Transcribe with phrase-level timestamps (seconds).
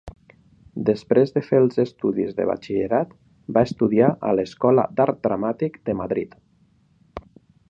[0.89, 3.13] Després de fer els estudis de batxillerat,
[3.59, 6.39] va estudiar a l'Escola d'Art Dramàtic de Madrid.